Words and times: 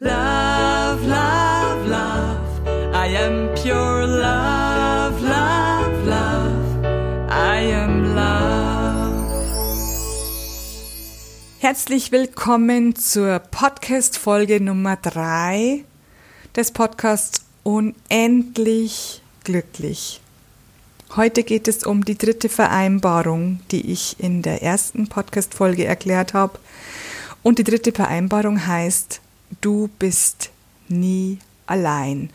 Love, 0.00 1.04
love, 1.08 1.88
love. 1.88 2.94
I 2.94 3.16
am 3.16 3.52
pure 3.56 4.06
love, 4.06 5.20
love, 5.20 6.06
love. 6.06 6.84
I 7.28 7.72
am 7.72 8.14
love. 8.14 9.26
Herzlich 11.58 12.12
willkommen 12.12 12.94
zur 12.94 13.40
Podcast-Folge 13.40 14.60
Nummer 14.60 14.94
drei 14.94 15.82
des 16.54 16.70
Podcasts 16.70 17.40
Unendlich 17.64 19.20
glücklich. 19.42 20.20
Heute 21.16 21.42
geht 21.42 21.66
es 21.66 21.82
um 21.82 22.04
die 22.04 22.16
dritte 22.16 22.48
Vereinbarung, 22.48 23.58
die 23.72 23.90
ich 23.90 24.14
in 24.20 24.42
der 24.42 24.62
ersten 24.62 25.08
Podcast-Folge 25.08 25.86
erklärt 25.86 26.34
habe. 26.34 26.60
Und 27.42 27.58
die 27.58 27.64
dritte 27.64 27.90
Vereinbarung 27.90 28.64
heißt, 28.64 29.22
du 29.60 29.88
bist 29.98 30.50
nie 30.88 31.38
allein. 31.66 32.30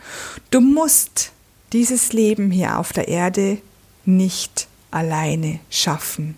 Du 0.52 0.61
musst 0.61 1.31
dieses 1.71 2.13
Leben 2.13 2.52
hier 2.52 2.77
auf 2.77 2.93
der 2.93 3.07
Erde 3.07 3.57
nicht 4.05 4.67
alleine 4.91 5.59
schaffen. 5.70 6.38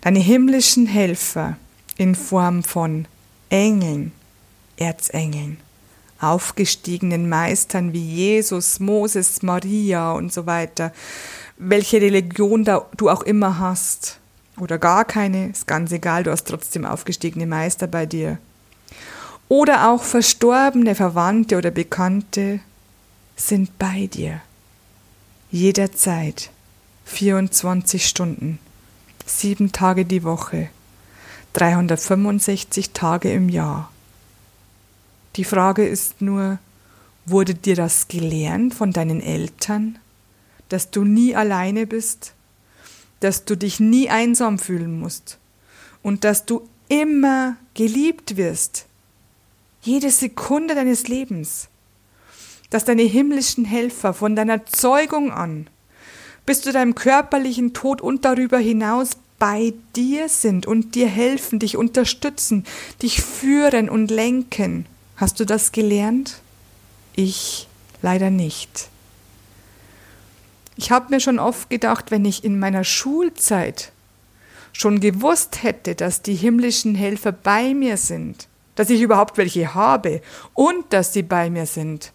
Deine 0.00 0.18
himmlischen 0.18 0.86
Helfer 0.86 1.56
in 1.96 2.14
Form 2.14 2.62
von 2.62 3.06
Engeln, 3.50 4.12
Erzengeln, 4.76 5.58
aufgestiegenen 6.20 7.28
Meistern 7.28 7.92
wie 7.92 8.04
Jesus, 8.04 8.80
Moses, 8.80 9.42
Maria 9.42 10.12
und 10.12 10.32
so 10.32 10.46
weiter, 10.46 10.92
welche 11.56 12.00
Religion 12.00 12.64
du 12.96 13.10
auch 13.10 13.22
immer 13.22 13.58
hast 13.58 14.18
oder 14.58 14.78
gar 14.78 15.04
keine, 15.04 15.50
ist 15.50 15.66
ganz 15.66 15.92
egal, 15.92 16.24
du 16.24 16.30
hast 16.30 16.44
trotzdem 16.44 16.86
aufgestiegene 16.86 17.46
Meister 17.46 17.86
bei 17.86 18.06
dir 18.06 18.38
oder 19.50 19.90
auch 19.90 20.04
verstorbene 20.04 20.94
Verwandte 20.94 21.58
oder 21.58 21.72
Bekannte 21.72 22.60
sind 23.34 23.76
bei 23.78 24.06
dir. 24.06 24.40
Jederzeit. 25.50 26.50
24 27.06 28.06
Stunden. 28.06 28.60
Sieben 29.26 29.72
Tage 29.72 30.04
die 30.04 30.22
Woche. 30.22 30.68
365 31.54 32.92
Tage 32.92 33.32
im 33.32 33.48
Jahr. 33.48 33.90
Die 35.34 35.42
Frage 35.42 35.84
ist 35.84 36.22
nur, 36.22 36.58
wurde 37.26 37.54
dir 37.56 37.74
das 37.74 38.06
gelernt 38.06 38.72
von 38.72 38.92
deinen 38.92 39.20
Eltern, 39.20 39.98
dass 40.68 40.92
du 40.92 41.02
nie 41.02 41.34
alleine 41.34 41.88
bist, 41.88 42.34
dass 43.18 43.44
du 43.46 43.56
dich 43.56 43.80
nie 43.80 44.10
einsam 44.10 44.60
fühlen 44.60 45.00
musst 45.00 45.38
und 46.04 46.22
dass 46.22 46.46
du 46.46 46.68
immer 46.86 47.56
geliebt 47.74 48.36
wirst, 48.36 48.86
jede 49.82 50.10
Sekunde 50.10 50.74
deines 50.74 51.08
Lebens, 51.08 51.68
dass 52.70 52.84
deine 52.84 53.02
himmlischen 53.02 53.64
Helfer 53.64 54.14
von 54.14 54.36
deiner 54.36 54.66
Zeugung 54.66 55.32
an 55.32 55.68
bis 56.46 56.62
zu 56.62 56.72
deinem 56.72 56.94
körperlichen 56.94 57.74
Tod 57.74 58.00
und 58.00 58.24
darüber 58.24 58.58
hinaus 58.58 59.10
bei 59.38 59.72
dir 59.96 60.28
sind 60.28 60.66
und 60.66 60.94
dir 60.94 61.08
helfen, 61.08 61.58
dich 61.58 61.76
unterstützen, 61.76 62.64
dich 63.02 63.22
führen 63.22 63.88
und 63.88 64.10
lenken. 64.10 64.86
Hast 65.16 65.40
du 65.40 65.44
das 65.44 65.72
gelernt? 65.72 66.40
Ich 67.14 67.68
leider 68.02 68.30
nicht. 68.30 68.88
Ich 70.76 70.90
habe 70.90 71.10
mir 71.10 71.20
schon 71.20 71.38
oft 71.38 71.70
gedacht, 71.70 72.10
wenn 72.10 72.24
ich 72.24 72.44
in 72.44 72.58
meiner 72.58 72.84
Schulzeit 72.84 73.92
schon 74.72 75.00
gewusst 75.00 75.62
hätte, 75.62 75.94
dass 75.94 76.22
die 76.22 76.34
himmlischen 76.34 76.94
Helfer 76.94 77.32
bei 77.32 77.74
mir 77.74 77.96
sind, 77.96 78.48
dass 78.74 78.90
ich 78.90 79.00
überhaupt 79.00 79.38
welche 79.38 79.74
habe 79.74 80.22
und 80.54 80.84
dass 80.90 81.12
sie 81.12 81.22
bei 81.22 81.50
mir 81.50 81.66
sind, 81.66 82.12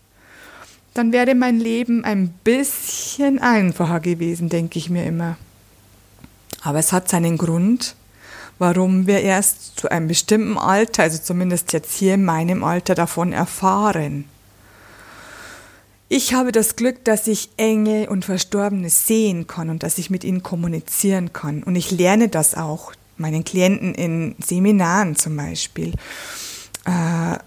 dann 0.94 1.12
wäre 1.12 1.36
mein 1.36 1.60
Leben 1.60 2.06
ein 2.06 2.30
bisschen 2.44 3.40
einfacher 3.40 4.00
gewesen, 4.00 4.50
denke 4.50 4.80
ich 4.80 4.90
mir 4.90 5.06
immer. 5.06 5.38
Aber 6.62 6.80
es 6.80 6.94
hat 6.94 7.10
seinen 7.10 7.38
Grund, 7.38 7.96
warum 8.58 9.06
wir 9.06 9.22
erst 9.22 9.78
zu 9.78 9.90
einem 9.92 10.08
bestimmten 10.08 10.58
Alter, 10.58 11.04
also 11.04 11.18
zumindest 11.22 11.74
jetzt 11.74 11.94
hier 11.94 12.14
in 12.14 12.24
meinem 12.24 12.64
Alter, 12.64 12.96
davon 12.96 13.34
erfahren. 13.34 14.26
Ich 16.08 16.34
habe 16.34 16.52
das 16.52 16.76
Glück, 16.76 17.04
dass 17.04 17.28
ich 17.28 17.50
Engel 17.58 18.08
und 18.08 18.26
Verstorbene 18.26 18.90
sehen 18.90 19.48
kann 19.48 19.70
und 19.70 19.84
dass 19.84 19.98
ich 19.98 20.10
mit 20.10 20.24
ihnen 20.24 20.44
kommunizieren 20.44 21.34
kann. 21.34 21.64
Und 21.64 21.76
ich 21.76 21.92
lerne 21.92 22.30
das 22.30 22.56
auch 22.56 22.94
meinen 23.18 23.44
Klienten 23.44 23.96
in 23.96 24.36
Seminaren 24.44 25.16
zum 25.16 25.36
Beispiel. 25.36 25.94
Äh, 26.86 27.38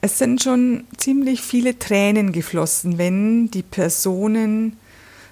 es 0.00 0.18
sind 0.18 0.42
schon 0.42 0.84
ziemlich 0.96 1.40
viele 1.40 1.78
Tränen 1.78 2.32
geflossen, 2.32 2.98
wenn 2.98 3.50
die 3.50 3.62
Personen 3.62 4.76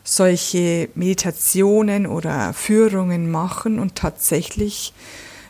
solche 0.02 0.88
Meditationen 0.94 2.06
oder 2.06 2.52
Führungen 2.52 3.30
machen 3.30 3.78
und 3.78 3.94
tatsächlich 3.94 4.92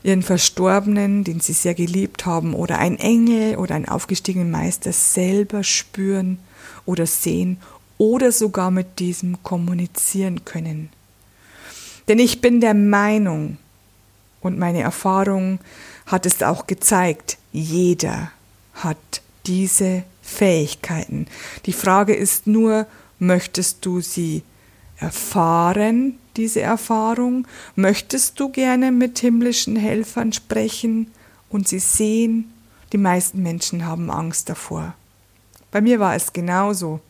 ihren 0.03 0.23
Verstorbenen, 0.23 1.25
den 1.25 1.41
sie 1.41 1.55
sehr 1.55 1.75
geliebt 1.75 2.27
haben, 2.27 2.55
oder 2.55 2.79
ein 2.79 2.99
Engel 2.99 3.57
oder 3.57 3.75
einen 3.75 3.89
aufgestiegenen 3.89 4.51
Meister 4.51 4.93
selber 4.93 5.65
spüren 5.65 6.39
oder 6.85 7.07
sehen 7.07 7.59
oder 7.97 8.31
sogar 8.31 8.71
mit 8.71 8.99
diesem 8.99 9.43
kommunizieren 9.43 10.45
können. 10.45 10.91
Denn 12.07 12.19
ich 12.19 12.41
bin 12.41 12.61
der 12.61 12.75
Meinung, 12.75 13.57
und 14.41 14.59
meine 14.59 14.83
Erfahrung 14.83 15.59
hat 16.05 16.27
es 16.27 16.43
auch 16.43 16.67
gezeigt, 16.67 17.39
jeder 17.55 18.33
hat 18.75 19.23
diese 19.47 20.03
Fähigkeiten. 20.23 21.29
Die 21.67 21.73
Frage 21.73 22.15
ist 22.15 22.47
nur, 22.49 22.87
möchtest 23.21 23.87
du 23.87 24.01
sie 24.01 24.43
erfahren, 24.99 26.19
diese 26.37 26.61
Erfahrung? 26.61 27.47
Möchtest 27.77 28.41
du 28.41 28.49
gerne 28.51 28.91
mit 28.91 29.21
himmlischen 29.21 29.77
Helfern 29.77 30.33
sprechen 30.33 31.13
und 31.49 31.69
sie 31.69 31.79
sehen? 31.79 32.53
Die 32.93 32.99
meisten 32.99 33.43
Menschen 33.43 33.87
haben 33.87 34.11
Angst 34.11 34.49
davor. 34.49 34.95
Bei 35.71 35.81
mir 35.81 36.01
war 36.01 36.17
es 36.17 36.33
genauso. 36.33 37.01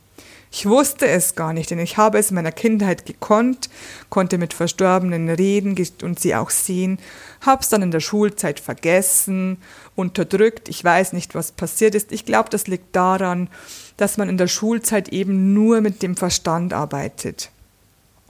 Ich 0.57 0.67
wusste 0.67 1.09
es 1.09 1.35
gar 1.35 1.53
nicht, 1.53 1.73
denn 1.73 1.81
ich 1.81 1.97
habe 1.97 2.17
es 2.17 2.31
in 2.31 2.37
meiner 2.37 2.53
Kindheit 2.53 3.07
gekonnt, 3.07 3.69
konnte 4.09 4.39
mit 4.39 4.55
Verstorbenen 4.55 5.29
reden 5.29 5.75
und 6.03 6.21
sie 6.21 6.37
auch 6.37 6.51
sehen, 6.51 7.01
hab's 7.41 7.71
dann 7.71 7.83
in 7.83 7.91
der 7.91 7.99
Schulzeit 7.99 8.61
vergessen, 8.61 9.59
unterdrückt, 9.97 10.69
ich 10.69 10.85
weiß 10.85 11.13
nicht, 11.13 11.35
was 11.35 11.51
passiert 11.51 11.97
ist. 11.97 12.13
Ich 12.13 12.25
glaube, 12.25 12.51
das 12.51 12.69
liegt 12.69 12.95
daran, 12.95 13.49
dass 13.97 14.17
man 14.17 14.29
in 14.29 14.39
der 14.39 14.47
Schulzeit 14.47 15.09
eben 15.09 15.55
nur 15.55 15.81
mit 15.81 16.05
dem 16.05 16.17
Verstand 16.17 16.73
arbeitet. 16.73 17.51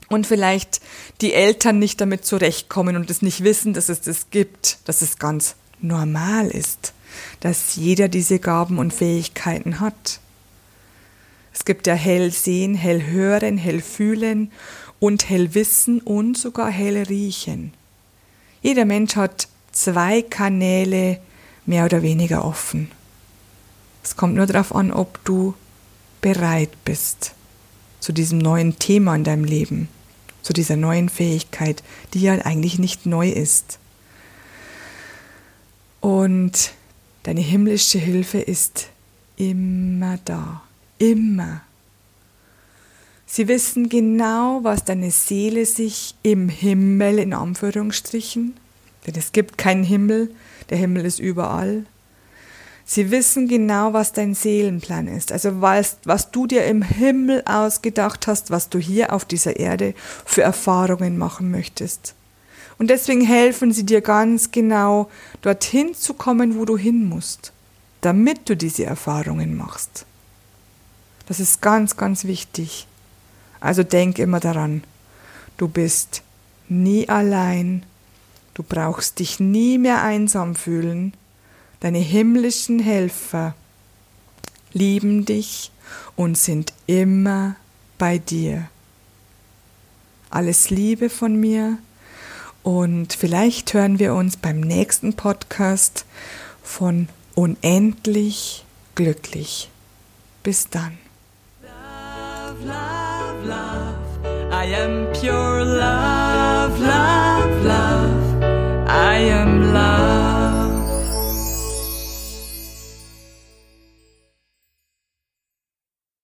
Und 0.09 0.25
vielleicht 0.25 0.81
die 1.21 1.33
Eltern 1.33 1.77
nicht 1.77 2.01
damit 2.01 2.25
zurechtkommen 2.25 2.95
und 2.95 3.11
es 3.11 3.21
nicht 3.21 3.43
wissen, 3.43 3.75
dass 3.75 3.87
es 3.87 4.01
das 4.01 4.31
gibt, 4.31 4.79
dass 4.85 5.03
es 5.03 5.19
ganz 5.19 5.57
normal 5.79 6.47
ist, 6.47 6.93
dass 7.41 7.75
jeder 7.75 8.07
diese 8.07 8.39
Gaben 8.39 8.79
und 8.79 8.95
Fähigkeiten 8.95 9.79
hat. 9.79 10.19
Es 11.55 11.63
gibt 11.63 11.87
ja 11.87 11.93
hell 11.93 12.31
sehen, 12.31 12.75
hell 12.75 13.01
hören, 13.01 13.57
hell 13.57 13.81
fühlen 13.81 14.51
und 14.99 15.29
hell 15.29 15.53
wissen 15.55 16.01
und 16.01 16.37
sogar 16.37 16.69
hell 16.69 17.01
riechen. 17.03 17.73
Jeder 18.61 18.83
Mensch 18.83 19.15
hat 19.15 19.47
zwei 19.71 20.21
Kanäle 20.21 21.21
mehr 21.65 21.85
oder 21.85 22.01
weniger 22.01 22.43
offen. 22.43 22.91
Es 24.03 24.17
kommt 24.17 24.35
nur 24.35 24.45
darauf 24.45 24.75
an, 24.75 24.91
ob 24.91 25.23
du 25.23 25.55
bereit 26.19 26.71
bist 26.83 27.33
zu 28.01 28.11
diesem 28.11 28.37
neuen 28.37 28.77
Thema 28.77 29.15
in 29.15 29.23
deinem 29.23 29.45
Leben, 29.45 29.87
zu 30.41 30.51
dieser 30.51 30.75
neuen 30.75 31.07
Fähigkeit, 31.07 31.83
die 32.13 32.19
ja 32.19 32.33
eigentlich 32.33 32.79
nicht 32.79 33.05
neu 33.05 33.29
ist. 33.29 33.79
Und 36.01 36.73
deine 37.23 37.41
himmlische 37.41 37.97
Hilfe 37.97 38.39
ist 38.39 38.89
immer 39.37 40.19
da. 40.25 40.64
Immer. 40.97 41.61
Sie 43.25 43.47
wissen 43.47 43.89
genau, 43.89 44.59
was 44.63 44.85
deine 44.85 45.11
Seele 45.11 45.65
sich 45.65 46.15
im 46.23 46.47
Himmel 46.47 47.19
in 47.19 47.33
Anführungsstrichen, 47.33 48.55
denn 49.05 49.15
es 49.17 49.31
gibt 49.31 49.57
keinen 49.57 49.83
Himmel, 49.83 50.33
der 50.69 50.77
Himmel 50.77 51.05
ist 51.05 51.19
überall. 51.19 51.85
Sie 52.85 53.09
wissen 53.09 53.47
genau, 53.47 53.93
was 53.93 54.13
dein 54.13 54.35
Seelenplan 54.35 55.07
ist, 55.07 55.31
also 55.31 55.59
was, 55.59 55.97
was 56.03 56.29
du 56.29 56.45
dir 56.45 56.65
im 56.65 56.83
Himmel 56.83 57.41
ausgedacht 57.45 58.27
hast, 58.27 58.51
was 58.51 58.69
du 58.69 58.77
hier 58.77 59.11
auf 59.11 59.25
dieser 59.25 59.59
Erde 59.59 59.95
für 60.23 60.43
Erfahrungen 60.43 61.17
machen 61.17 61.49
möchtest. 61.49 62.13
Und 62.77 62.89
deswegen 62.89 63.21
helfen 63.21 63.71
sie 63.71 63.85
dir 63.85 64.01
ganz 64.01 64.51
genau, 64.51 65.09
dorthin 65.41 65.95
zu 65.95 66.13
kommen, 66.13 66.59
wo 66.59 66.65
du 66.65 66.77
hin 66.77 67.09
musst, 67.09 67.53
damit 68.01 68.47
du 68.47 68.55
diese 68.55 68.85
Erfahrungen 68.85 69.57
machst. 69.57 70.05
Das 71.25 71.39
ist 71.39 71.61
ganz, 71.61 71.97
ganz 71.97 72.25
wichtig. 72.25 72.87
Also 73.59 73.83
denk 73.83 74.19
immer 74.19 74.39
daran, 74.39 74.83
du 75.57 75.67
bist 75.67 76.21
nie 76.67 77.09
allein, 77.09 77.83
du 78.53 78.63
brauchst 78.63 79.19
dich 79.19 79.39
nie 79.39 79.77
mehr 79.77 80.03
einsam 80.03 80.55
fühlen, 80.55 81.13
deine 81.79 81.99
himmlischen 81.99 82.79
Helfer, 82.79 83.55
lieben 84.73 85.25
dich 85.25 85.71
und 86.15 86.37
sind 86.37 86.73
immer 86.85 87.55
bei 87.97 88.17
dir. 88.17 88.69
Alles 90.29 90.69
Liebe 90.69 91.09
von 91.09 91.35
mir 91.39 91.77
und 92.61 93.13
vielleicht 93.13 93.73
hören 93.73 93.99
wir 93.99 94.13
uns 94.15 94.37
beim 94.37 94.59
nächsten 94.59 95.13
Podcast 95.13 96.05
von 96.63 97.07
Unendlich 97.35 98.65
glücklich. 98.95 99.69
Bis 100.41 100.69
dann. 100.69 101.04
Love, 102.65 103.45
love. 103.45 104.25
I 104.51 104.65
am 104.65 105.13
pure 105.13 105.63
love. 105.63 106.14